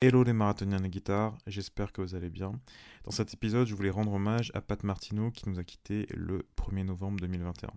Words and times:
Hello 0.00 0.22
les 0.22 0.32
marathoniens 0.32 0.78
de 0.78 0.86
guitare, 0.86 1.36
j'espère 1.48 1.90
que 1.90 2.00
vous 2.00 2.14
allez 2.14 2.30
bien. 2.30 2.52
Dans 3.02 3.10
cet 3.10 3.34
épisode, 3.34 3.66
je 3.66 3.74
voulais 3.74 3.90
rendre 3.90 4.12
hommage 4.12 4.52
à 4.54 4.60
Pat 4.60 4.80
Martino 4.84 5.32
qui 5.32 5.48
nous 5.48 5.58
a 5.58 5.64
quittés 5.64 6.06
le 6.14 6.46
1er 6.56 6.84
novembre 6.84 7.18
2021. 7.18 7.68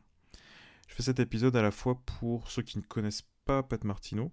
Je 0.87 0.93
fais 0.93 1.01
cet 1.01 1.19
épisode 1.19 1.55
à 1.55 1.63
la 1.63 1.71
fois 1.71 1.99
pour 2.05 2.51
ceux 2.51 2.61
qui 2.61 2.77
ne 2.77 2.83
connaissent 2.83 3.23
pas 3.45 3.63
Pat 3.63 3.83
Martino, 3.83 4.31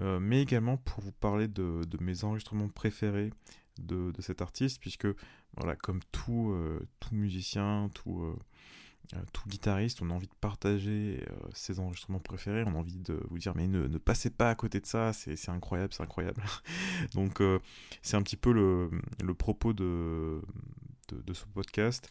euh, 0.00 0.18
mais 0.18 0.42
également 0.42 0.78
pour 0.78 1.00
vous 1.00 1.12
parler 1.12 1.46
de, 1.46 1.86
mes 2.00 2.24
enregistrements 2.24 2.68
préférés 2.70 3.32
de, 3.78 4.12
cet 4.18 4.42
artiste, 4.42 4.80
puisque 4.80 5.06
voilà, 5.56 5.76
comme 5.76 6.00
tout, 6.10 6.50
euh, 6.50 6.80
tout 6.98 7.14
musicien, 7.14 7.88
tout, 7.94 8.20
euh, 8.20 8.36
tout 9.32 9.48
guitariste, 9.48 10.02
on 10.02 10.10
a 10.10 10.12
envie 10.12 10.26
de 10.26 10.34
partager 10.40 11.24
euh, 11.30 11.34
ses 11.54 11.80
enregistrements 11.80 12.18
préférés, 12.18 12.64
on 12.66 12.74
a 12.74 12.78
envie 12.78 12.98
de 12.98 13.20
vous 13.30 13.38
dire 13.38 13.52
mais 13.56 13.66
ne, 13.66 13.98
passez 13.98 14.30
pas 14.30 14.50
à 14.50 14.54
côté 14.54 14.80
de 14.80 14.86
ça, 14.86 15.12
c'est 15.12 15.48
incroyable, 15.48 15.92
c'est 15.92 16.02
incroyable. 16.02 16.42
Donc 17.14 17.40
euh, 17.40 17.58
c'est 18.02 18.16
un 18.16 18.22
petit 18.22 18.36
peu 18.36 18.52
le, 18.52 19.34
propos 19.34 19.72
de, 19.72 20.40
de, 21.12 21.34
ce 21.34 21.44
podcast. 21.46 22.10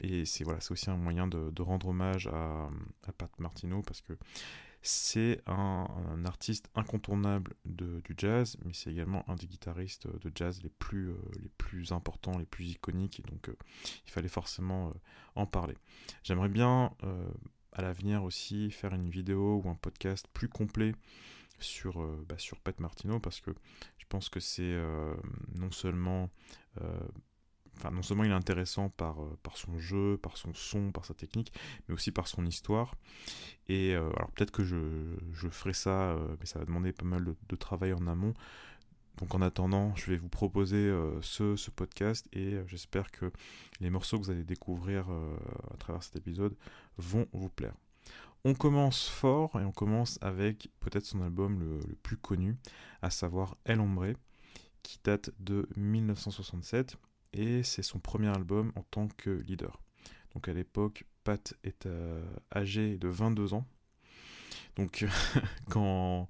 et 0.00 0.24
c'est 0.24 0.44
voilà, 0.44 0.60
aussi 0.70 0.90
un 0.90 0.96
moyen 0.96 1.26
de, 1.26 1.62
rendre 1.62 1.88
hommage 1.88 2.26
à, 2.28 2.68
à, 3.06 3.12
Pat 3.12 3.30
Martino 3.38 3.82
parce 3.82 4.00
que 4.00 4.12
c'est 4.86 5.42
un, 5.46 5.86
artiste 6.24 6.70
incontournable 6.74 7.54
du 7.64 8.14
jazz, 8.16 8.56
mais 8.64 8.72
c'est 8.72 8.90
également 8.90 9.28
un 9.28 9.34
des 9.34 9.46
guitaristes 9.46 10.06
de 10.06 10.30
jazz 10.34 10.62
les 10.62 10.68
plus, 10.68 11.10
euh, 11.10 11.16
les 11.40 11.48
plus 11.58 11.92
importants, 11.92 12.38
les 12.38 12.46
plus 12.46 12.70
iconiques, 12.70 13.20
et 13.20 13.22
donc 13.22 13.48
euh, 13.48 13.56
il 14.06 14.10
fallait 14.10 14.28
forcément 14.28 14.88
euh, 14.88 14.92
en 15.34 15.46
parler. 15.46 15.76
J'aimerais 16.22 16.48
bien 16.48 16.92
à 17.72 17.82
l'avenir 17.82 18.22
aussi 18.22 18.70
faire 18.70 18.94
une 18.94 19.10
vidéo 19.10 19.60
ou 19.64 19.68
un 19.68 19.74
podcast 19.74 20.26
plus 20.32 20.48
complet 20.48 20.94
sur, 21.58 22.06
bah, 22.28 22.38
sur 22.38 22.60
Pat 22.60 22.78
Martino, 22.80 23.18
parce 23.18 23.40
que 23.40 23.50
je 23.98 24.04
pense 24.08 24.28
que 24.28 24.40
c'est 24.40 24.78
non 25.54 25.70
seulement 25.70 26.30
enfin 27.76 27.90
non 27.90 28.02
seulement 28.02 28.24
il 28.24 28.30
est 28.30 28.34
intéressant 28.34 28.88
par, 28.90 29.22
euh, 29.22 29.38
par 29.42 29.56
son 29.56 29.78
jeu, 29.78 30.18
par 30.18 30.36
son 30.36 30.52
son, 30.54 30.92
par 30.92 31.04
sa 31.04 31.14
technique, 31.14 31.52
mais 31.88 31.94
aussi 31.94 32.10
par 32.10 32.28
son 32.28 32.46
histoire. 32.46 32.94
Et 33.68 33.94
euh, 33.94 34.10
alors 34.16 34.30
peut-être 34.32 34.50
que 34.50 34.64
je, 34.64 35.48
ferai 35.50 35.72
ça, 35.72 36.10
euh, 36.10 36.36
mais 36.40 36.46
ça 36.46 36.58
va 36.58 36.64
demander 36.64 36.92
pas 36.92 37.04
mal 37.04 37.24
de, 37.24 37.56
travail 37.56 37.92
en 37.92 38.06
amont. 38.06 38.34
Donc 39.18 39.34
en 39.34 39.40
attendant, 39.40 39.94
je 39.96 40.10
vais 40.10 40.18
vous 40.18 40.28
proposer 40.28 40.94
ce, 41.22 41.70
podcast 41.70 42.26
et 42.34 42.58
j'espère 42.66 43.10
que 43.10 43.32
les 43.80 43.88
morceaux 43.88 44.18
que 44.18 44.24
vous 44.24 44.30
allez 44.30 44.44
découvrir 44.44 45.06
à 45.72 45.76
travers 45.78 46.02
cet 46.02 46.16
épisode 46.16 46.54
vont 46.98 47.26
vous 47.32 47.48
plaire. 47.48 47.72
On 48.44 48.52
commence 48.52 49.08
fort 49.08 49.58
et 49.58 49.64
on 49.64 49.72
commence 49.72 50.18
avec 50.20 50.68
peut-être 50.80 51.06
son 51.06 51.22
album 51.22 51.58
le, 51.58 51.78
le, 51.88 51.94
plus 51.94 52.18
connu, 52.18 52.56
à 53.00 53.08
savoir 53.08 53.56
El 53.64 53.80
Hombre, 53.80 54.12
qui 54.82 55.00
date 55.02 55.30
de 55.40 55.66
1967 55.76 56.98
et 57.36 57.62
c'est 57.62 57.82
son 57.82 57.98
premier 57.98 58.28
album 58.28 58.72
en 58.76 58.82
tant 58.82 59.08
que 59.16 59.30
leader. 59.30 59.80
Donc 60.34 60.48
à 60.48 60.52
l'époque, 60.52 61.04
Pat 61.22 61.54
est 61.64 61.86
euh, 61.86 62.24
âgé 62.54 62.96
de 62.96 63.08
22 63.08 63.54
ans. 63.54 63.66
Donc 64.76 65.04
quand, 65.70 66.28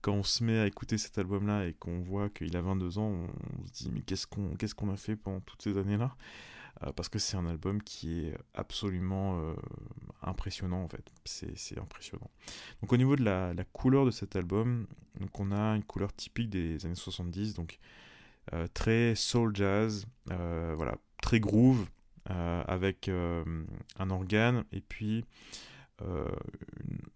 quand 0.00 0.12
on 0.12 0.22
se 0.24 0.42
met 0.42 0.58
à 0.58 0.66
écouter 0.66 0.98
cet 0.98 1.16
album-là 1.18 1.66
et 1.66 1.74
qu'on 1.74 2.00
voit 2.00 2.28
qu'il 2.28 2.56
a 2.56 2.60
22 2.60 2.98
ans, 2.98 3.02
on, 3.04 3.66
se 3.66 3.72
dit 3.84 3.90
mais 3.92 4.02
qu'est-ce 4.02 4.26
qu'on 4.26 4.56
qu'est-ce 4.56 4.74
qu'on 4.74 4.90
a 4.90 4.96
fait 4.96 5.16
pendant 5.16 5.40
toutes 5.40 5.62
ces 5.62 5.78
années-là? 5.78 6.16
Euh, 6.82 6.92
Parce 6.92 7.08
que 7.08 7.20
c'est 7.20 7.36
un 7.36 7.46
album 7.46 7.80
qui 7.82 8.26
est 8.26 8.36
absolument 8.54 9.38
euh, 9.38 9.54
impressionnant 10.22 10.82
en 10.82 10.88
fait. 10.88 11.12
C'est 11.24 11.78
impressionnant. 11.78 12.30
Donc 12.80 12.92
au 12.92 12.96
niveau 12.96 13.14
de 13.14 13.24
la, 13.24 13.54
la, 13.54 13.64
couleur 13.64 14.06
de 14.06 14.10
cet 14.10 14.34
album, 14.34 14.88
donc 15.20 15.38
on 15.38 15.52
a 15.52 15.76
une 15.76 15.84
couleur 15.84 16.12
typique 16.12 16.50
des 16.50 16.84
années 16.84 16.96
70, 16.96 17.54
donc 17.54 17.78
très 18.74 19.14
soul 19.14 19.54
jazz, 19.54 20.06
euh, 20.30 20.74
voilà, 20.76 20.96
très 21.22 21.40
groove, 21.40 21.86
euh, 22.30 22.62
avec 22.66 23.08
un 23.08 24.10
organe 24.10 24.64
et 24.72 24.80
puis 24.80 25.24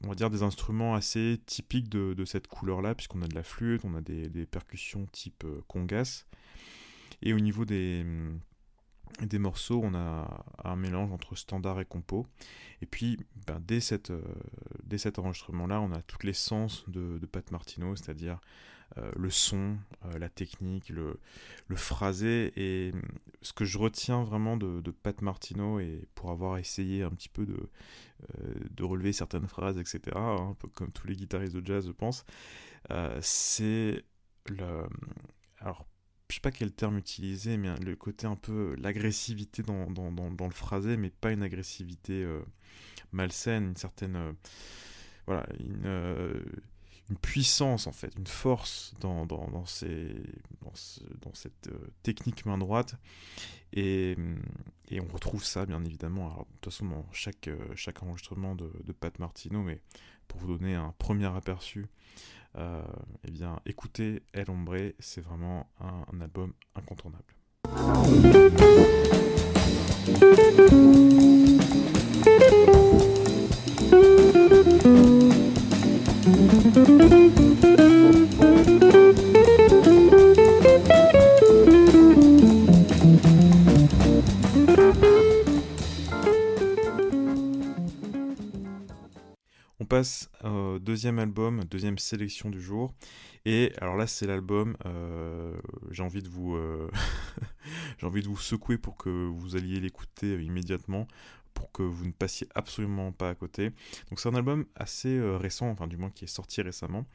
on 0.05 0.09
va 0.09 0.15
dire 0.15 0.31
des 0.31 0.45
instruments 0.45 0.95
assez 0.95 1.41
typiques 1.45 1.89
de, 1.89 2.25
cette 2.25 2.47
couleur-là, 2.47 2.95
puisqu'on 2.95 3.21
a 3.21 3.27
de 3.27 3.35
la 3.35 3.43
flûte, 3.43 3.85
on 3.85 3.97
a 3.97 4.01
des, 4.01 4.47
percussions 4.47 5.07
type 5.11 5.45
congas. 5.67 6.25
Et 7.21 7.33
au 7.33 7.41
niveau 7.41 7.65
des, 7.65 8.07
des 9.23 9.39
morceaux, 9.41 9.81
on 9.83 9.95
a 9.95 10.45
un 10.63 10.77
mélange 10.77 11.11
entre 11.11 11.35
standard 11.35 11.81
et 11.81 11.85
compo. 11.85 12.29
Et 12.81 12.87
puis, 12.87 13.19
ben, 13.49 13.61
dès 13.61 13.81
cet 13.81 14.11
enregistrement-là, 15.19 15.81
on 15.81 15.91
a 15.91 16.03
toutes 16.03 16.23
les 16.23 16.33
sens 16.33 16.85
de, 16.89 17.19
de 17.19 17.27
Pat 17.27 17.51
Martino, 17.51 17.97
c'est-à-dire 17.97 18.39
euh, 18.99 19.11
le 19.17 19.29
son, 19.29 19.77
euh, 20.07 20.19
la 20.19 20.31
technique, 20.31 20.89
le, 20.89 21.21
le, 21.69 21.77
phrasé. 21.77 22.53
Et 22.57 22.93
ce 23.43 23.53
que 23.53 23.65
je 23.67 23.77
retiens 23.77 24.25
vraiment 24.25 24.57
de, 24.57 24.91
Pat 24.91 25.21
Martino, 25.21 25.81
et 25.81 26.09
pour 26.15 26.31
avoir 26.31 26.57
essayé 26.57 27.03
un 27.03 27.11
petit 27.11 27.29
peu 27.29 27.45
de, 27.45 27.59
euh, 27.59 28.55
de 28.71 28.85
relever 28.85 29.13
certaines 29.13 29.49
phrases, 29.49 29.79
etc., 29.79 30.01
hein, 30.15 30.49
un 30.51 30.55
peu 30.55 30.69
comme 30.69 30.93
tous 30.93 31.07
les 31.07 31.17
guitaristes 31.17 31.55
de 31.55 31.67
jazz, 31.67 31.87
je 31.87 31.93
pense, 31.93 32.25
c'est 33.21 34.03
le. 34.49 34.87
Alors, 35.59 35.87
je 36.31 36.37
sais 36.37 36.41
pas 36.41 36.51
quel 36.51 36.73
terme 36.73 36.97
utiliser, 36.99 37.57
mais 37.57 37.75
le 37.77 37.97
côté 37.97 38.27
un 38.27 38.37
peu 38.37 38.75
l'agressivité 38.79 39.63
dans, 39.63 39.91
dans, 39.91 40.11
dans, 40.11 40.47
le 40.47 40.53
phrasé, 40.53 40.97
mais 40.97 41.11
pas 41.11 41.33
une 41.33 41.43
agressivité 41.43 42.27
malsaine, 43.13 43.69
une 43.69 43.77
certaine. 43.77 44.35
voilà, 45.27 45.47
une 45.61 46.43
une 47.11 47.17
puissance 47.17 47.87
en 47.87 47.93
fait, 47.93 48.13
une 48.19 48.27
force 48.27 48.95
dans, 49.01 49.27
dans, 49.27 49.67
ces, 49.67 50.09
dans, 50.63 51.35
cette 51.35 51.69
euh, 51.69 51.79
technique 52.03 52.47
main 52.47 52.59
droite. 52.59 52.95
Et, 53.73 54.17
et, 54.89 55.01
on 55.01 55.07
retrouve 55.13 55.45
ça 55.45 55.67
bien 55.67 55.85
évidemment, 55.85 56.29
de 56.29 56.45
toute 56.61 56.73
façon 56.73 56.87
dans 56.87 57.07
chaque, 57.13 57.49
euh, 57.49 57.59
chaque 57.75 58.03
enregistrement 58.03 58.55
de, 58.55 58.71
de, 58.85 58.93
Pat 58.93 59.17
Martino, 59.19 59.63
mais 59.63 59.81
pour 60.29 60.41
vous 60.41 60.57
donner 60.57 60.75
un 60.75 60.95
premier 60.99 61.27
aperçu, 61.27 61.87
euh, 62.57 62.83
eh 63.25 63.31
bien 63.31 63.61
écoutez 63.67 64.23
El 64.33 64.51
Hombre, 64.51 64.93
c'est 64.99 65.21
vraiment 65.21 65.69
un, 65.81 66.05
un 66.13 66.21
album 66.21 66.53
incontournable. 66.75 67.35
Au 90.45 90.79
deuxième 90.79 91.19
album, 91.19 91.65
deuxième 91.65 91.99
sélection 91.99 92.51
du 92.51 92.61
jour. 92.61 92.95
Et 93.45 93.73
alors 93.81 93.97
là, 93.97 94.07
c'est 94.07 94.27
l'album. 94.27 94.77
Euh, 94.87 95.55
j'ai 95.91 96.03
envie 96.03 96.23
de 96.23 96.29
vous, 96.29 96.57
euh, 96.57 96.91
j'ai 97.99 98.07
envie 98.07 98.23
de 98.23 98.29
vous 98.29 98.37
secouer 98.37 98.79
pour 98.79 98.97
que 98.97 99.09
vous 99.09 99.57
alliez 99.57 99.81
l'écouter 99.81 100.43
immédiatement 100.43 101.07
pour 101.57 101.73
que 101.73 101.83
vous 101.83 102.05
ne 102.05 102.13
passiez 102.13 102.47
absolument 102.55 103.11
pas 103.11 103.31
à 103.31 103.35
côté. 103.35 103.71
Donc 104.11 104.21
c'est 104.21 104.29
un 104.29 104.35
album 104.35 104.67
assez 104.77 105.17
euh, 105.17 105.37
récent, 105.37 105.69
enfin 105.69 105.89
du 105.89 105.97
moins 105.97 106.11
qui 106.11 106.25
est 106.25 106.29
sorti 106.29 106.61
récemment, 106.61 107.07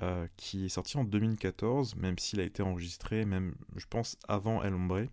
euh, 0.00 0.26
qui 0.36 0.66
est 0.66 0.68
sorti 0.70 0.96
en 0.96 1.04
2014, 1.04 1.96
même 1.96 2.16
s'il 2.18 2.40
a 2.40 2.44
été 2.44 2.62
enregistré, 2.62 3.24
même 3.24 3.54
je 3.76 3.84
pense 3.90 4.16
avant 4.28 4.62
El 4.62 4.74
Hombre. 4.74 5.06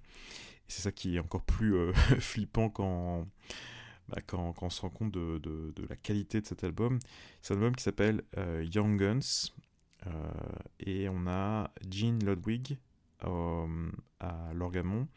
C'est 0.68 0.84
ça 0.84 0.92
qui 0.92 1.16
est 1.16 1.19
encore 1.19 1.42
plus 1.42 1.75
euh, 1.75 1.94
flippant 2.19 2.69
quand, 2.69 3.28
bah, 4.09 4.22
quand, 4.25 4.53
on 4.62 4.70
se 4.70 4.81
rend 4.81 4.90
compte 4.90 5.12
de, 5.12 5.74
la 5.88 5.96
qualité 5.96 6.42
de 6.42 6.46
cet 6.47 6.64
album. 6.64 7.00
C'est 7.42 7.53
un 7.53 7.58
album 7.58 7.75
qui 7.75 7.84
s'appelle 7.84 8.24
Young 8.74 9.00
Guns. 9.00 9.52
et 10.80 11.09
on 11.09 11.28
a 11.28 11.72
Gene 11.90 12.19
Ludwig 12.25 12.78
à 13.22 14.54
l'orgamon 14.54 15.07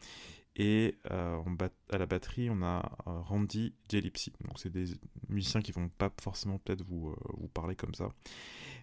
et 0.55 0.99
euh, 1.09 1.41
à 1.89 1.97
la 1.97 2.05
batterie, 2.05 2.49
on 2.49 2.61
a 2.61 2.91
euh, 3.07 3.19
Randy 3.21 3.73
Jelipsy. 3.89 4.33
Donc 4.41 4.59
c'est 4.59 4.71
des 4.71 4.85
musiciens 5.29 5.61
qui 5.61 5.71
vont 5.71 5.89
pas 5.89 6.11
forcément 6.21 6.59
peut-être 6.59 6.83
vous, 6.83 7.09
euh, 7.09 7.15
vous 7.37 7.47
parler 7.47 7.75
comme 7.75 7.95
ça. 7.95 8.09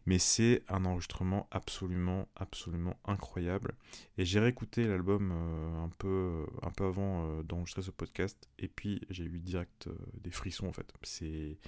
Mais 0.07 0.19
c'est 0.19 0.65
un 0.69 0.85
enregistrement 0.85 1.47
absolument, 1.51 2.27
absolument 2.35 2.99
incroyable. 3.05 3.75
Et 4.19 4.25
j'ai 4.25 4.41
réécouté 4.41 4.85
l'album 4.85 5.31
un, 5.31 5.91
peu, 5.99 6.47
un 6.63 6.71
peu 6.71 6.87
avant 6.87 7.43
d'enregistrer 7.43 7.83
ce 7.83 7.91
podcast. 7.91 8.49
Et 8.59 8.67
puis 8.67 9.03
j'ai 9.11 9.25
eu 9.25 9.39
direct 9.39 9.89
des 10.15 10.31
frissons 10.31 10.67
en 10.67 10.73
fait. 10.73 10.91
C'est 11.03 11.59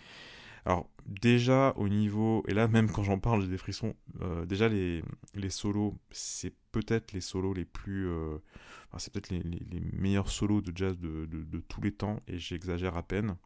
alors 0.65 0.89
déjà 1.07 1.73
au 1.77 1.89
niveau, 1.89 2.45
et 2.47 2.55
là 2.55 2.69
même 2.69 2.91
quand 2.91 3.03
j'en 3.03 3.19
parle 3.19 3.43
j'ai 3.43 3.49
des 3.49 3.59
frissons, 3.59 3.95
euh, 4.21 4.47
déjà 4.47 4.69
les, 4.69 5.03
solos, 5.49 5.99
c'est 6.11 6.55
peut-être 6.71 7.13
les 7.13 7.21
solos 7.21 7.55
les 7.55 7.65
plus... 7.65 8.09
Euh, 8.09 8.39
c'est 8.99 9.13
peut-être 9.13 9.31
les, 9.31 9.43
les, 9.43 9.81
meilleurs 9.93 10.29
solos 10.29 10.61
de 10.61 10.77
jazz 10.77 10.99
de, 10.99 11.27
de, 11.27 11.61
tous 11.61 11.81
les 11.81 11.93
temps, 11.93 12.21
et 12.29 12.39
j'exagère 12.39 12.97
à 12.97 13.03
peine. 13.03 13.37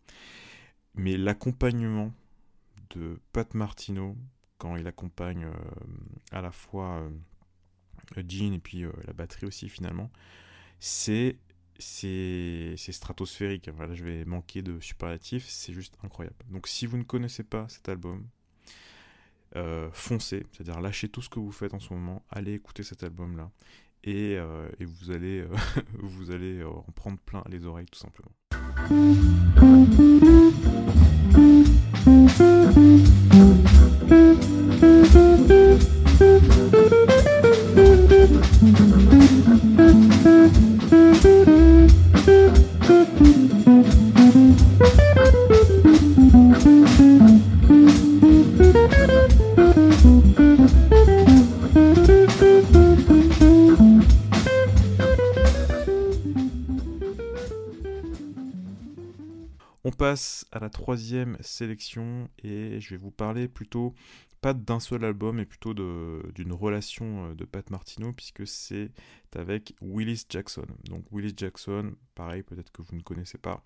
Mais 0.94 1.16
l'accompagnement 1.16 2.12
de 2.90 3.20
Pat 3.32 3.54
Martino, 3.54 4.16
quand 4.58 4.74
il 4.74 4.88
accompagne 4.88 5.44
euh, 5.44 5.52
à 6.32 6.40
la 6.40 6.50
fois 6.50 7.08
Jean 8.16 8.52
et 8.52 8.58
puis 8.58 8.84
la 9.06 9.12
batterie 9.12 9.46
aussi 9.46 9.68
finalement, 9.68 10.10
c'est 10.80 11.36
c'est 11.78 12.76
stratosphérique. 12.76 13.68
Voilà, 13.74 13.94
je 13.94 14.04
vais 14.04 14.24
manquer 14.24 14.62
de 14.62 14.80
superlatifs, 14.80 15.46
c'est 15.48 15.72
juste 15.72 15.96
incroyable. 16.02 16.36
Donc 16.50 16.66
si 16.66 16.86
vous 16.86 16.96
ne 16.96 17.02
connaissez 17.02 17.44
pas 17.44 17.66
cet 17.68 17.88
album, 17.88 18.26
euh, 19.56 19.88
foncez, 19.92 20.46
c'est-à-dire 20.52 20.80
lâchez 20.80 21.08
tout 21.08 21.22
ce 21.22 21.28
que 21.28 21.38
vous 21.38 21.52
faites 21.52 21.74
en 21.74 21.80
ce 21.80 21.92
moment, 21.92 22.22
allez 22.30 22.54
écouter 22.54 22.82
cet 22.82 23.02
album-là, 23.04 23.50
et, 24.04 24.36
euh, 24.36 24.68
vous 24.80 25.10
allez, 25.10 25.40
euh, 25.40 25.48
vous 25.98 26.30
allez 26.30 26.62
en 26.62 26.84
prendre 26.94 27.18
plein 27.18 27.42
les 27.48 27.64
oreilles 27.66 27.86
tout 27.86 27.98
simplement. 27.98 28.32
La 60.66 60.70
troisième 60.70 61.36
sélection 61.42 62.28
et 62.42 62.80
je 62.80 62.90
vais 62.90 62.96
vous 62.96 63.12
parler 63.12 63.46
plutôt 63.46 63.94
pas 64.40 64.52
d'un 64.52 64.80
seul 64.80 65.04
album, 65.04 65.36
mais 65.36 65.46
plutôt 65.46 65.74
d'une 65.74 66.52
relation 66.52 67.30
euh, 67.30 67.34
de 67.36 67.44
Pat 67.44 67.70
Martino, 67.70 68.12
puisque 68.12 68.48
c'est 68.48 68.90
avec 69.36 69.76
Willis 69.80 70.24
Jackson. 70.28 70.66
Donc 70.86 71.04
Willis 71.12 71.34
Jackson, 71.36 71.94
pareil, 72.16 72.42
peut-être 72.42 72.72
que 72.72 72.82
vous 72.82 72.96
ne 72.96 73.02
connaissez 73.02 73.38
pas. 73.38 73.62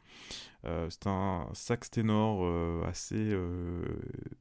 Euh, 0.67 0.88
c'est 0.91 1.06
un 1.06 1.49
sax 1.55 1.91
ténor 1.91 2.41
euh, 2.44 2.82
assez 2.85 3.35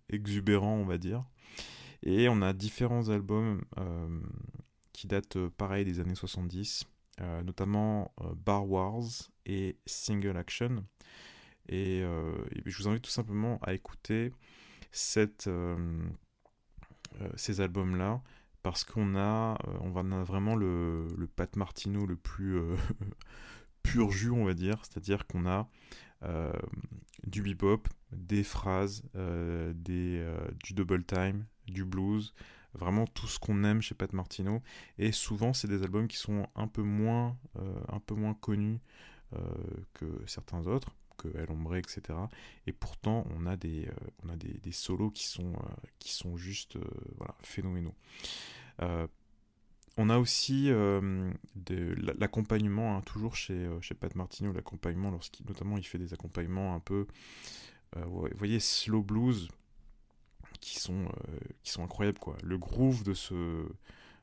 exubérant, 0.09 0.75
on 0.75 0.85
va 0.85 0.97
dire. 0.97 1.23
Et 2.03 2.27
on 2.27 2.41
a 2.41 2.51
différents 2.51 3.07
albums 3.07 3.61
qui 4.91 5.07
datent 5.07 5.47
pareil 5.57 5.85
des 5.85 6.01
années 6.01 6.15
70, 6.15 6.83
notamment 7.45 8.13
Bar 8.45 8.69
Wars 8.69 9.31
et 9.45 9.77
Single 9.85 10.35
Action. 10.35 10.83
Et, 11.69 11.99
et, 11.99 12.61
je 12.65 12.77
vous 12.77 12.87
invite 12.89 13.03
tout 13.03 13.11
simplement 13.11 13.59
à 13.61 13.73
écouter 13.73 14.33
cette, 14.91 15.47
euh, 17.21 17.29
ces 17.35 17.61
albums-là 17.61 18.21
parce 18.63 18.83
qu'on 18.83 19.15
a, 19.15 19.57
euh, 19.67 20.23
vraiment 20.23 20.55
le, 20.55 21.07
Pat 21.35 21.55
Martino 21.55 22.05
le 22.05 22.15
plus 22.15 22.57
euh, 22.57 22.75
pur 23.83 24.11
jus, 24.11 24.31
on 24.31 24.45
va 24.45 24.53
dire, 24.53 24.83
c'est-à-dire 24.83 25.25
qu'on 25.27 25.47
a 25.47 25.69
du 27.23 27.41
bebop, 27.41 27.87
des 28.11 28.43
phrases, 28.43 29.03
du 29.13 30.73
double 30.73 31.05
time, 31.05 31.45
du 31.65 31.85
blues, 31.85 32.33
vraiment 32.73 33.07
tout 33.07 33.27
ce 33.27 33.39
qu'on 33.39 33.63
aime 33.63 33.81
chez 33.81 33.95
Pat 33.95 34.11
Martino. 34.11 34.61
Et 34.97 35.13
souvent, 35.13 35.53
c'est 35.53 35.69
des 35.69 35.81
albums 35.81 36.09
qui 36.09 36.17
sont 36.17 36.45
un 36.55 36.67
peu 36.67 36.81
moins, 36.81 37.37
un 37.87 38.01
peu 38.01 38.15
moins 38.15 38.33
connus 38.33 38.81
que 39.93 40.21
certains 40.25 40.67
autres 40.67 40.93
que 41.19 41.27
El 41.37 41.49
etc. 41.77 42.17
Et 42.65 42.71
pourtant, 42.71 43.25
on 43.35 43.45
a 43.45 43.57
des, 43.57 43.87
euh, 43.87 44.71
solos 44.71 45.11
qui 45.11 45.25
sont, 45.27 45.53
euh, 45.53 46.37
juste 46.37 46.77
euh, 46.77 46.81
phénoménaux. 47.41 47.95
on 49.97 50.09
a 50.09 50.17
aussi 50.17 50.69
l'accompagnement, 52.17 52.95
hein, 52.97 53.01
toujours 53.01 53.35
chez, 53.35 53.67
Pat 53.99 54.15
Martino, 54.15 54.53
l'accompagnement, 54.53 55.11
lorsqu'il 55.11 55.45
notamment 55.45 55.77
il 55.77 55.85
fait 55.85 55.97
des 55.97 56.13
accompagnements 56.13 56.73
un 56.73 56.79
peu, 56.79 57.05
voyez, 58.37 58.59
slow 58.59 59.03
blues, 59.03 59.49
qui 60.61 60.79
sont, 60.79 61.09
qui 61.63 61.71
sont 61.71 61.83
incroyables. 61.83 62.19
Quoi. 62.19 62.37
Le 62.43 62.57
groove 62.57 63.03
de 63.03 63.13
ce, 63.13 63.67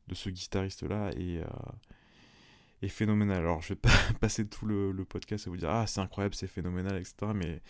de 0.09 0.15
ce 0.15 0.31
guitariste-là 0.31 1.11
est, 1.13 1.43
est 2.83 2.89
phénoménal. 2.89 3.39
Alors, 3.39 3.63
je 3.63 3.71
vais 3.71 3.77
pas 3.77 3.91
passer 4.21 4.47
tout 4.47 4.67
le, 4.67 4.93
podcast 5.05 5.47
à 5.47 5.51
vous 5.51 5.57
dire 5.57 5.71
ah 5.71 5.87
c'est 5.87 6.01
incroyable, 6.01 6.35
c'est 6.35 6.47
phénoménal, 6.47 6.97
etc. 6.97 7.33
Mais 7.35 7.63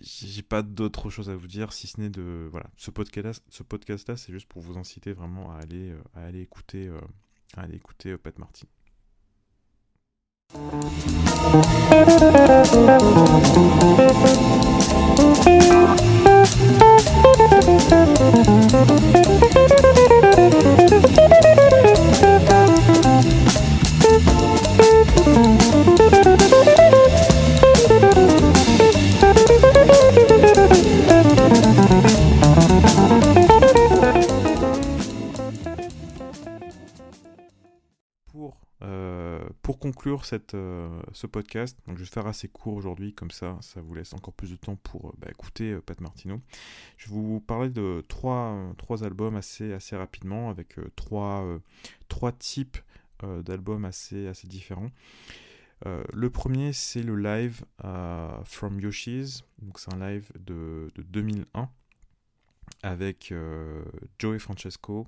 j'ai 0.00 0.42
pas 0.42 0.62
d'autre 0.62 1.10
chose 1.10 1.30
à 1.30 1.36
vous 1.36 1.46
dire 1.46 1.72
si 1.72 1.86
ce 1.86 2.00
n'est 2.00 2.10
de 2.10 2.48
voilà 2.50 2.66
ce 2.76 2.90
podcast 2.90 3.42
ce 3.48 3.62
podcast 3.62 4.08
là 4.08 4.16
c'est 4.16 4.32
juste 4.32 4.46
pour 4.46 4.62
vous 4.62 4.78
inciter 4.78 5.12
vraiment 5.12 5.52
à 5.52 5.56
aller 5.56 5.90
euh, 5.90 6.00
à 6.14 6.22
aller 6.22 6.40
écouter 6.40 6.86
euh, 6.86 7.00
à 7.56 7.62
aller 7.62 7.76
écouter 7.76 8.10
euh, 8.10 8.18
Pat 8.18 8.38
Martin. 8.38 8.66
Cette, 40.24 40.54
euh, 40.54 40.88
ce 41.12 41.26
podcast, 41.26 41.78
donc 41.86 41.96
je 41.98 42.02
vais 42.02 42.08
faire 42.08 42.26
assez 42.26 42.48
court 42.48 42.74
aujourd'hui, 42.74 43.12
comme 43.12 43.30
ça, 43.30 43.58
ça 43.60 43.80
vous 43.80 43.94
laisse 43.94 44.12
encore 44.14 44.34
plus 44.34 44.50
de 44.50 44.56
temps 44.56 44.76
pour 44.76 45.08
euh, 45.08 45.12
bah, 45.18 45.28
écouter 45.30 45.72
euh, 45.72 45.80
Pat 45.80 46.00
Martino. 46.00 46.40
Je 46.96 47.08
vais 47.08 47.14
vous 47.14 47.40
parler 47.40 47.70
de 47.70 48.04
trois, 48.08 48.72
trois 48.78 49.04
albums 49.04 49.36
assez, 49.36 49.72
assez 49.72 49.96
rapidement, 49.96 50.50
avec 50.50 50.76
trois, 50.96 51.44
trois 52.08 52.32
types 52.32 52.78
d'albums 53.22 53.84
assez, 53.84 54.26
assez 54.26 54.46
différents. 54.46 54.90
le 55.84 56.30
premier, 56.30 56.72
c'est 56.72 57.02
le 57.02 57.16
live 57.16 57.64
From 58.44 58.80
Yoshi's, 58.80 59.42
donc 59.60 59.78
c'est 59.78 59.92
un 59.94 59.98
live 59.98 60.30
de, 60.38 60.90
de 60.94 61.02
2001 61.02 61.70
avec 62.82 63.32
Joey 64.18 64.38
Francesco 64.38 65.06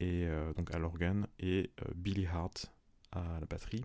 et 0.00 0.26
donc 0.56 0.74
à 0.74 0.78
l'organe 0.78 1.26
et 1.38 1.70
Billy 1.94 2.26
Hart 2.26 2.70
à 3.12 3.40
la 3.40 3.46
batterie. 3.46 3.84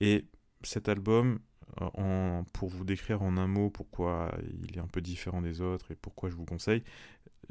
Et 0.00 0.26
cet 0.62 0.88
album, 0.88 1.40
euh, 1.80 2.42
pour 2.52 2.68
vous 2.68 2.84
décrire 2.84 3.22
en 3.22 3.36
un 3.36 3.46
mot 3.46 3.70
pourquoi 3.70 4.34
il 4.64 4.76
est 4.76 4.80
un 4.80 4.86
peu 4.86 5.00
différent 5.00 5.42
des 5.42 5.60
autres 5.60 5.90
et 5.92 5.96
pourquoi 5.96 6.30
je 6.30 6.34
vous 6.34 6.44
conseille, 6.44 6.82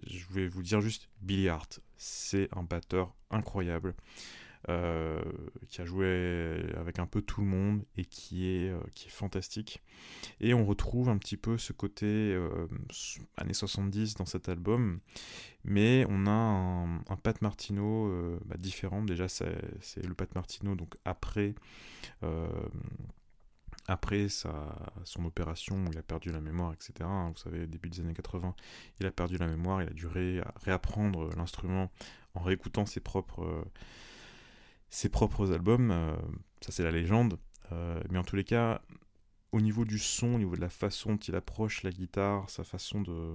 je 0.06 0.26
vais 0.32 0.48
vous 0.48 0.64
dire 0.64 0.82
juste 0.82 1.10
Billy 1.22 1.50
Hart. 1.50 1.80
C'est 1.98 2.50
un 2.56 2.64
batteur 2.64 3.14
incroyable. 3.30 3.96
Euh, 4.68 5.22
qui 5.70 5.80
a 5.80 5.86
joué 5.86 6.62
avec 6.76 7.00
un 7.00 7.06
peu 7.06 7.22
tout 7.22 7.40
le 7.40 7.48
monde 7.48 7.86
et 7.96 8.04
qui 8.04 8.46
est, 8.46 8.70
euh, 8.70 8.80
qui 8.94 9.08
est 9.08 9.12
fantastique. 9.12 9.82
Et 10.42 10.54
on 10.54 10.66
retrouve 10.66 11.08
un 11.08 11.18
petit 11.18 11.38
peu 11.38 11.58
ce 11.58 11.72
côté 11.72 12.06
euh, 12.06 12.68
années 13.38 13.54
70 13.54 14.16
dans 14.16 14.26
cet 14.26 14.50
album, 14.50 15.00
mais 15.64 16.06
on 16.10 16.28
a 16.28 16.32
un, 16.32 17.16
Pat 17.24 17.42
Martino 17.42 18.12
bah, 18.46 18.58
différent. 18.58 19.02
Déjà, 19.02 19.30
c'est 19.30 19.56
le 20.04 20.14
Pat 20.14 20.34
Martino 20.36 20.76
donc 20.76 20.96
après 21.06 21.56
après 23.88 24.28
sa, 24.30 24.76
son 25.04 25.26
opération 25.26 25.76
où 25.86 25.92
il 25.92 25.98
a 25.98 26.04
perdu 26.04 26.32
la 26.32 26.42
mémoire, 26.42 26.74
etc. 26.74 26.94
Hein, 27.02 27.32
vous 27.34 27.42
savez, 27.42 27.66
début 27.66 27.90
des 27.90 28.02
années 28.02 28.14
80, 28.14 28.54
il 29.00 29.06
a 29.06 29.12
perdu 29.12 29.38
la 29.38 29.48
mémoire, 29.48 29.82
il 29.82 29.88
a 29.88 29.94
dû 29.94 30.06
réapprendre 30.06 31.30
l'instrument 31.36 31.90
en 32.36 32.42
réécoutant 32.42 32.86
ses 32.86 33.00
propres, 33.00 33.66
ses 34.90 35.10
propres 35.10 35.52
albums, 35.52 35.92
euh, 35.92 36.16
ça 36.62 36.72
c'est 36.72 36.84
la 36.84 36.92
légende, 36.92 37.38
euh, 37.72 38.00
mais 38.10 38.18
en 38.18 38.24
tous 38.24 38.36
les 38.36 38.44
cas, 38.44 38.82
au 39.52 39.62
niveau 39.62 39.86
du 39.86 39.98
son, 39.98 40.36
au 40.36 40.38
niveau 40.38 40.56
de 40.56 40.62
la 40.62 40.70
façon 40.70 41.14
dont 41.14 41.18
il 41.18 41.36
approche 41.36 41.84
la 41.84 41.92
guitare, 41.92 42.50
sa 42.50 42.64
façon 42.64 43.02
de, 43.02 43.34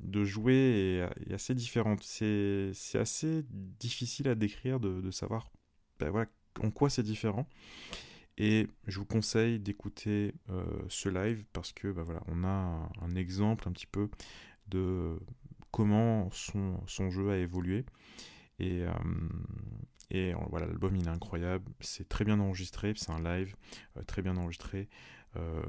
de 0.00 0.24
jouer 0.24 1.02
est, 1.26 1.32
assez 1.32 1.54
différente. 1.54 2.02
C'est 2.02 2.72
assez 2.94 3.44
difficile 3.50 4.28
à 4.28 4.34
décrire, 4.34 4.78
de, 4.80 5.10
savoir 5.10 5.50
ben 5.98 6.10
voilà, 6.10 6.28
en 6.60 6.70
quoi 6.70 6.90
c'est 6.90 7.02
différent. 7.02 7.48
Et 8.36 8.66
je 8.86 8.98
vous 8.98 9.06
conseille 9.06 9.60
d'écouter 9.60 10.34
euh, 10.50 10.64
ce 10.88 11.08
live 11.08 11.44
parce 11.52 11.72
que 11.72 11.92
ben 11.92 12.02
voilà, 12.02 12.22
on 12.26 12.44
a 12.44 12.90
un, 13.00 13.14
exemple 13.14 13.68
un 13.68 13.72
petit 13.72 13.86
peu 13.86 14.10
de 14.68 15.18
comment 15.70 16.30
son, 16.32 16.80
son 16.86 17.10
jeu 17.10 17.30
a 17.30 17.38
évolué. 17.38 17.84
Et 20.14 20.32
euh, 20.32 20.36
voilà, 20.48 20.66
l'album 20.66 20.94
il 20.96 21.06
est 21.06 21.10
incroyable, 21.10 21.64
c'est 21.80 22.08
très 22.08 22.24
bien 22.24 22.38
enregistré, 22.38 22.94
c'est 22.96 23.10
un 23.10 23.20
live 23.20 23.56
euh, 23.96 24.02
très 24.04 24.22
bien 24.22 24.36
enregistré. 24.36 24.88
Euh, 25.36 25.62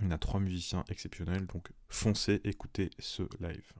il 0.00 0.12
a 0.12 0.18
trois 0.18 0.38
musiciens 0.38 0.84
exceptionnels, 0.88 1.46
donc 1.46 1.68
foncez, 1.88 2.40
écoutez 2.44 2.90
ce 3.00 3.24
live. 3.40 3.72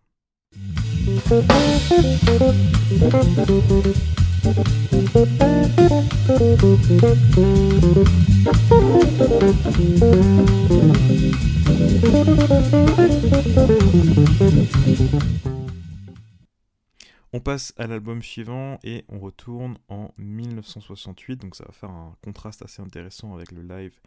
On 17.35 17.41
passe 17.41 17.73
à 17.79 17.87
l'album 17.87 18.23
suivant 18.23 18.79
et 18.85 19.05
on 19.09 19.19
retourne 19.19 19.79
en 19.89 20.13
1968, 20.19 21.37
donc 21.41 21.57
ça 21.57 21.65
va 21.65 21.73
faire 21.73 21.91
un 21.91 22.15
contraste 22.23 22.63
assez 22.63 22.83
intéressant 22.83 23.35
avec 23.35 23.53
le 23.53 23.63
live 23.63 23.99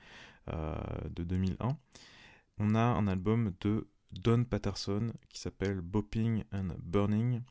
euh, 0.50 0.76
de 1.10 1.24
2001. 1.24 1.76
On 2.60 2.76
a 2.76 2.84
un 2.84 3.08
album 3.08 3.54
de 3.62 3.88
Don 4.12 4.44
Patterson 4.44 5.12
qui 5.30 5.40
s'appelle 5.40 5.82
Bopping 5.82 6.44
and 6.54 6.70
Burning. 6.84 7.42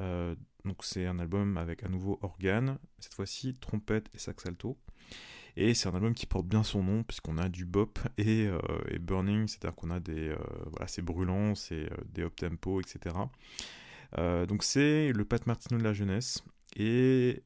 Euh, 0.00 0.34
donc 0.64 0.84
c'est 0.84 1.06
un 1.06 1.18
album 1.18 1.58
avec 1.58 1.82
à 1.82 1.88
nouveau 1.88 2.18
organe, 2.22 2.78
cette 2.98 3.14
fois-ci 3.14 3.54
trompette 3.56 4.08
et 4.14 4.18
sax 4.18 4.46
alto. 4.46 4.78
Et 5.56 5.74
c'est 5.74 5.88
un 5.88 5.94
album 5.94 6.14
qui 6.14 6.24
porte 6.24 6.46
bien 6.46 6.62
son 6.62 6.82
nom, 6.82 7.02
puisqu'on 7.02 7.36
a 7.36 7.50
du 7.50 7.66
bop 7.66 7.98
et, 8.16 8.46
euh, 8.46 8.58
burning, 8.98 9.46
c'est-à-dire 9.46 9.74
qu'on 9.74 9.90
a 9.90 10.00
des. 10.00 10.30
Euh, 10.30 10.38
voilà, 10.70 10.86
c'est 10.86 11.02
brûlant, 11.02 11.54
c'est 11.54 11.90
des 12.06 12.22
up 12.22 12.34
tempo, 12.34 12.80
etc. 12.80 13.14
donc 14.16 14.62
c'est 14.62 15.12
le 15.12 15.24
Pat 15.24 15.46
Martino 15.46 15.78
de 15.78 15.84
la 15.84 15.92
jeunesse. 15.92 16.44
Et 16.76 17.42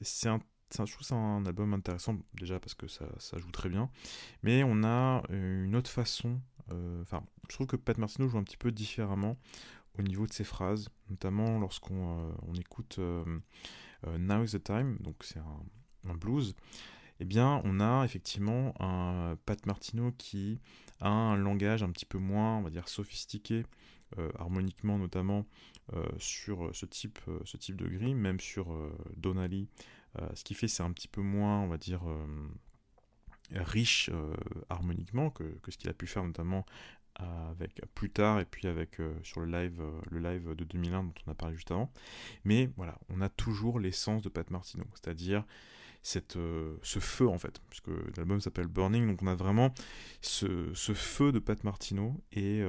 c'est 0.00 0.28
un 0.28 0.40
je 0.72 0.90
trouve 0.90 1.06
c'est 1.06 1.14
un 1.14 1.44
album 1.44 1.74
intéressant 1.74 2.16
déjà 2.32 2.58
parce 2.58 2.74
que 2.74 2.86
ça, 2.88 3.06
joue 3.36 3.50
très 3.50 3.68
bien, 3.68 3.90
mais 4.42 4.64
on 4.64 4.84
a 4.84 5.22
une 5.30 5.76
autre 5.76 5.90
façon. 5.90 6.40
Enfin, 7.02 7.22
je 7.50 7.54
trouve 7.54 7.66
que 7.66 7.76
Pat 7.76 7.98
Martino 7.98 8.28
joue 8.28 8.38
un 8.38 8.44
petit 8.44 8.56
peu 8.56 8.72
différemment 8.72 9.36
au 9.98 10.02
niveau 10.02 10.26
de 10.26 10.32
ses 10.32 10.44
phrases, 10.44 10.88
notamment 11.10 11.58
lorsqu'on 11.58 12.18
euh, 12.18 12.32
on 12.48 12.54
écoute 12.54 12.96
euh, 12.98 13.24
euh, 14.06 14.18
Now 14.18 14.44
is 14.44 14.52
the 14.52 14.62
Time, 14.62 14.96
donc 15.00 15.16
c'est 15.20 15.38
un, 15.38 16.14
blues, 16.14 16.54
eh 17.20 17.24
bien 17.24 17.60
on 17.64 17.80
a 17.80 18.04
effectivement 18.04 18.74
un 18.80 19.36
Pat 19.46 19.64
Martino 19.66 20.12
qui 20.18 20.58
a 21.00 21.08
un 21.08 21.36
langage 21.36 21.82
un 21.82 21.90
petit 21.90 22.06
peu 22.06 22.18
moins, 22.18 22.58
on 22.58 22.62
va 22.62 22.70
dire, 22.70 22.88
sophistiqué, 22.88 23.64
harmoniquement 24.38 24.98
notamment, 24.98 25.46
sur 26.18 26.74
ce 26.74 26.86
type, 26.86 27.18
ce 27.44 27.56
type 27.56 27.76
de 27.76 27.86
grille, 27.86 28.14
même 28.14 28.40
sur 28.40 28.76
Donnelly, 29.16 29.68
ce 30.34 30.44
qui 30.44 30.54
fait 30.54 30.68
c'est 30.68 30.82
un 30.82 30.92
petit 30.92 31.08
peu 31.08 31.20
moins, 31.20 31.60
on 31.60 31.68
va 31.68 31.78
dire, 31.78 32.02
riche 33.50 34.10
harmoniquement 34.70 35.30
que, 35.30 35.44
ce 35.68 35.76
qu'il 35.76 35.90
a 35.90 35.94
pu 35.94 36.06
faire 36.06 36.24
notamment 36.24 36.64
avec 37.16 37.80
plus 37.94 38.10
tard 38.10 38.40
et 38.40 38.44
puis 38.44 38.66
avec 38.66 39.00
euh, 39.00 39.14
sur 39.22 39.40
le 39.40 39.46
live 39.46 39.80
euh, 39.80 40.00
le 40.10 40.20
live 40.20 40.54
de 40.54 40.64
2001 40.64 41.04
dont 41.04 41.12
on 41.26 41.30
a 41.30 41.34
parlé 41.34 41.54
juste 41.54 41.70
avant. 41.70 41.90
Mais 42.44 42.70
voilà 42.76 42.98
on 43.10 43.20
a 43.20 43.28
toujours 43.28 43.78
l'essence 43.78 44.22
de 44.22 44.28
Pat 44.28 44.48
Martino 44.50 44.84
c'est-à-dire 44.94 45.44
cette, 46.02 46.36
euh, 46.36 46.76
ce 46.82 46.98
feu 46.98 47.28
en 47.28 47.38
fait, 47.38 47.60
puisque 47.70 47.90
l'album 48.16 48.40
s'appelle 48.40 48.66
Burning, 48.66 49.06
donc 49.06 49.22
on 49.22 49.26
a 49.26 49.34
vraiment 49.34 49.72
ce, 50.20 50.72
ce 50.74 50.94
feu 50.94 51.32
de 51.32 51.38
Pat 51.38 51.62
Martino, 51.64 52.20
et, 52.32 52.62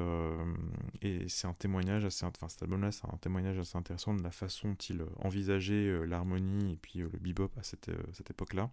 et 1.01 1.27
c'est 1.27 1.47
un 1.47 1.53
témoignage 1.53 2.05
assez, 2.05 2.25
enfin 2.25 2.47
cet 2.49 2.63
album-là, 2.63 2.91
c'est 2.91 3.05
un 3.05 3.17
témoignage 3.17 3.57
assez 3.57 3.77
intéressant 3.77 4.13
de 4.13 4.23
la 4.23 4.31
façon 4.31 4.69
dont 4.69 4.75
il 4.75 5.03
envisageait 5.19 6.05
l'harmonie 6.05 6.73
et 6.73 6.77
puis 6.77 6.99
le 6.99 7.09
bebop 7.09 7.51
à 7.57 7.63
cette, 7.63 7.91
cette 8.13 8.29
époque-là, 8.29 8.69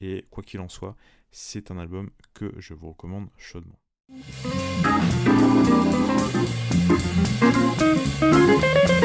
et 0.00 0.26
quoi 0.30 0.42
qu'il 0.42 0.60
en 0.60 0.68
soit, 0.68 0.96
c'est 1.30 1.70
un 1.70 1.78
album 1.78 2.10
que 2.34 2.52
je 2.58 2.74
vous 2.74 2.90
recommande 2.90 3.28
chaudement. 3.36 3.78
Pour 8.20 8.97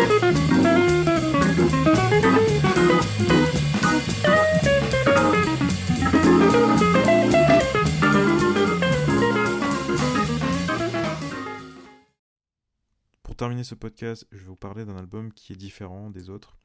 terminer 13.44 13.66
ce 13.66 13.76
podcast, 13.76 14.26
je 14.32 14.38
vais 14.38 14.46
vous 14.46 14.56
parler 14.56 14.86
d'un 14.86 14.96
album 14.96 15.34
qui 15.34 15.52
est 15.52 15.58
différent 15.58 16.10
des 16.10 16.30
autres. 16.30 16.56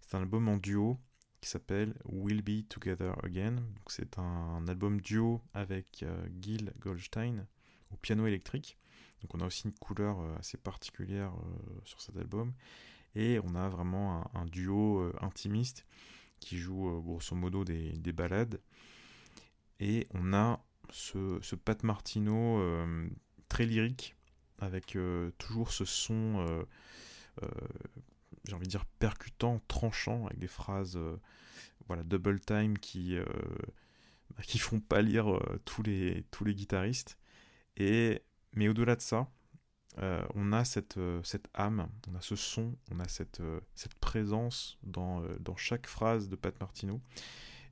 C'est 0.00 0.16
un 0.16 0.20
album 0.20 0.46
en 0.46 0.58
duo 0.58 0.96
qui 1.40 1.48
s'appelle 1.50 1.92
We'll 2.04 2.40
Be 2.40 2.68
Together 2.68 3.16
Again. 3.24 3.56
C'est 3.88 4.16
un, 4.16 4.64
album 4.68 5.00
duo 5.00 5.42
avec 5.54 6.04
euh, 6.04 6.28
Gil 6.40 6.72
Goldstein, 6.78 7.48
au 7.90 7.96
piano 7.96 8.28
électrique. 8.28 8.78
Donc 9.20 9.34
on 9.34 9.40
a 9.40 9.46
aussi 9.46 9.64
une 9.64 9.74
couleur 9.74 10.20
euh, 10.20 10.36
assez 10.38 10.56
particulière 10.56 11.32
euh, 11.34 11.80
sur 11.82 12.00
cet 12.00 12.16
album. 12.16 12.52
Et 13.16 13.40
on 13.42 13.56
a 13.56 13.68
vraiment 13.68 14.24
un, 14.32 14.46
duo 14.46 15.12
intimiste 15.20 15.84
qui 16.38 16.58
joue 16.58 17.02
grosso 17.02 17.34
modo 17.34 17.64
des, 17.64 17.90
des, 17.98 18.12
ballades. 18.12 18.60
Et 19.80 20.06
on 20.14 20.32
a 20.32 20.64
ce 20.92 21.56
Pat 21.56 21.82
Martino 21.82 22.62
très 23.48 23.66
lyrique, 23.66 24.14
avec 24.60 24.96
toujours 25.38 25.72
ce 25.72 25.84
son, 25.84 26.64
j'ai 28.44 28.54
envie 28.54 28.66
de 28.66 28.70
dire, 28.70 28.84
percutant, 28.98 29.60
tranchant, 29.68 30.26
avec 30.26 30.38
des 30.38 30.48
phrases 30.48 30.98
voilà, 31.86 32.02
double 32.02 32.40
time 32.40 32.78
qui, 32.78 33.16
qui 34.42 34.58
font 34.58 34.80
pâlir 34.80 35.40
tous, 35.64 35.82
les, 35.82 36.24
tous 36.30 36.44
les 36.44 36.54
guitaristes. 36.54 37.18
Et, 37.76 38.22
mais 38.54 38.68
au-delà 38.68 38.96
de 38.96 39.00
ça, 39.00 39.28
euh, 39.98 40.22
on 40.34 40.52
a 40.52 40.64
cette, 40.64 40.98
euh, 40.98 41.22
cette 41.24 41.48
âme, 41.54 41.88
on 42.08 42.14
a 42.14 42.20
ce 42.20 42.36
son, 42.36 42.76
on 42.92 43.00
a 43.00 43.08
cette, 43.08 43.40
euh, 43.40 43.60
cette 43.74 43.94
présence 43.96 44.78
dans, 44.82 45.22
dans, 45.40 45.56
chaque 45.56 45.86
phrase 45.86 46.28
de 46.28 46.36
Pat 46.36 46.58
Martino. 46.60 47.00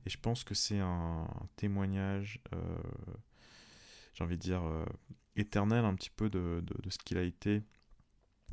Et 0.05 0.09
je 0.09 0.19
pense 0.19 0.43
que 0.43 0.53
c'est 0.53 0.79
un, 0.79 1.27
témoignage, 1.55 2.41
j'ai 4.13 4.23
envie 4.23 4.37
de 4.37 4.41
dire, 4.41 4.61
éternel 5.39 5.85
un 5.85 5.95
petit 5.95 6.09
peu 6.09 6.29
de, 6.29 6.63
ce 6.89 6.97
qu'il 6.97 7.17
a 7.17 7.23
été 7.23 7.61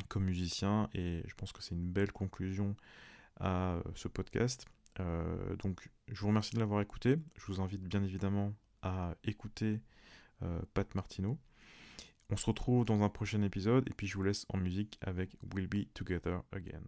comme 0.09 0.25
musicien 0.25 0.89
et 0.95 1.23
je 1.27 1.35
pense 1.35 1.53
que 1.53 1.63
c'est 1.63 1.75
une 1.75 1.91
belle 1.91 2.13
conclusion 2.13 2.77
à 3.41 3.75
euh, 3.75 3.83
ce 3.95 4.09
podcast. 4.09 4.67
Euh, 5.01 5.57
donc 5.57 5.91
je 6.09 6.21
vous 6.21 6.29
remercie 6.29 6.55
de 6.55 6.61
l'avoir 6.61 6.81
écouté. 6.81 7.17
Je 7.37 7.47
vous 7.47 7.61
invite 7.61 7.83
bien 7.83 8.03
évidemment 8.03 8.53
à 8.83 9.15
écouter 9.25 9.81
euh, 10.43 10.61
Pat 10.75 10.95
Martino. 10.95 11.39
On 12.29 12.37
se 12.37 12.47
retrouve 12.47 12.85
dans 12.85 13.03
un 13.03 13.09
prochain 13.09 13.43
épisode 13.43 13.89
et 13.89 13.95
puis 13.95 14.07
je 14.07 14.17
vous 14.17 14.23
laisse 14.23 14.47
en 14.49 14.59
musique 14.59 14.99
avec 15.01 15.37
We'll 15.55 15.69
Be 15.69 15.93
Together 15.95 16.43
Again. 16.53 16.83